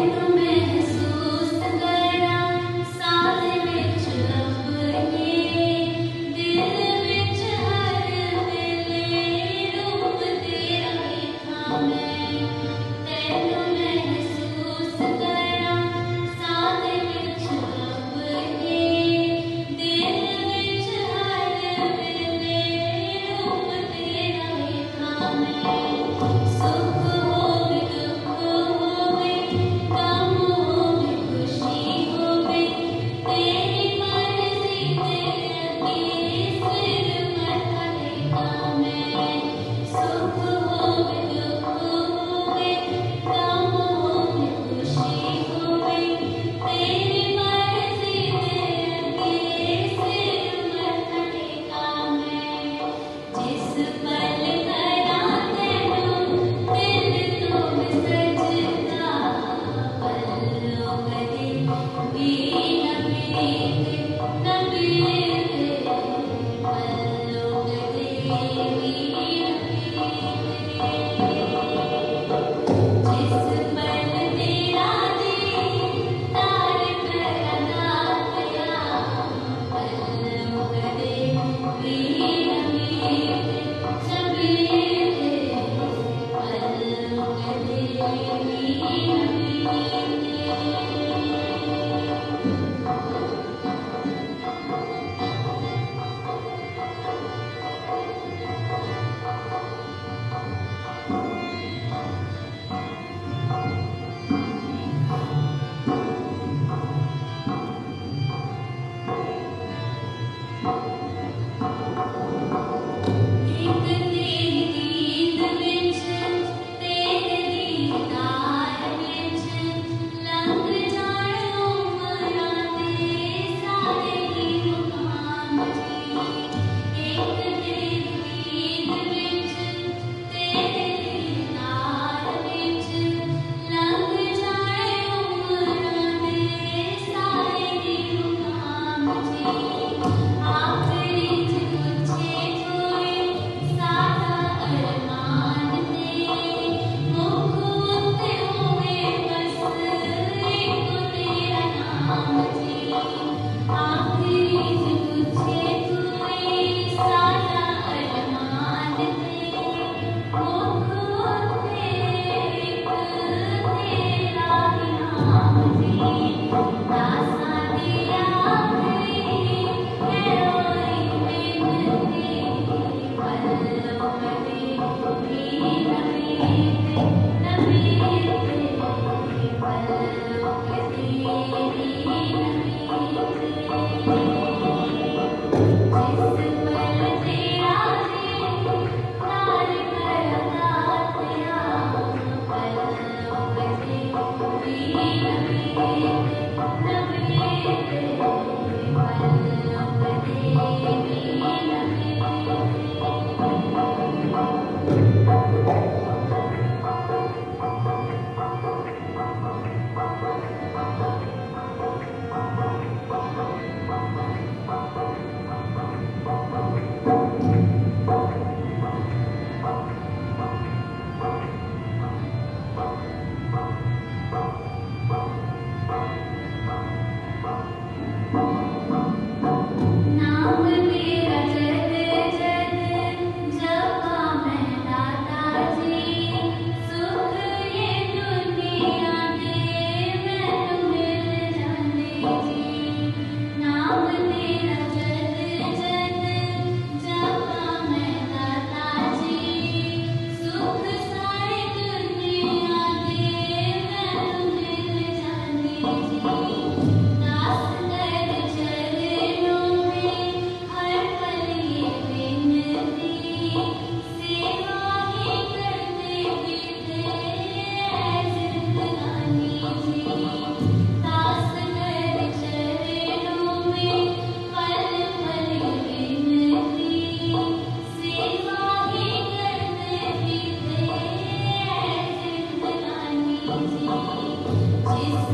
[0.00, 0.29] Thank you.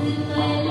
[0.07, 0.66] Alhamdulillah.